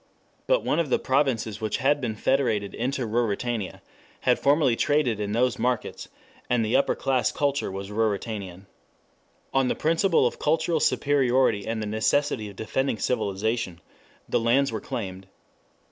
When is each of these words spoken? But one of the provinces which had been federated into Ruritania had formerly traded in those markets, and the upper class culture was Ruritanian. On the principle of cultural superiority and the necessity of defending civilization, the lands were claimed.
But 0.47 0.63
one 0.63 0.79
of 0.79 0.89
the 0.89 0.97
provinces 0.97 1.61
which 1.61 1.77
had 1.77 2.01
been 2.01 2.15
federated 2.15 2.73
into 2.73 3.05
Ruritania 3.05 3.83
had 4.21 4.39
formerly 4.39 4.75
traded 4.75 5.19
in 5.19 5.31
those 5.33 5.59
markets, 5.59 6.07
and 6.49 6.65
the 6.65 6.75
upper 6.75 6.95
class 6.95 7.31
culture 7.31 7.71
was 7.71 7.91
Ruritanian. 7.91 8.65
On 9.53 9.67
the 9.67 9.75
principle 9.75 10.25
of 10.25 10.39
cultural 10.39 10.79
superiority 10.79 11.67
and 11.67 11.83
the 11.83 11.85
necessity 11.85 12.49
of 12.49 12.55
defending 12.55 12.97
civilization, 12.97 13.79
the 14.27 14.39
lands 14.39 14.71
were 14.71 14.81
claimed. 14.81 15.27